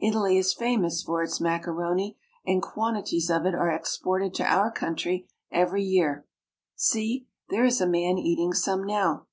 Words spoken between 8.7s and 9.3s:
now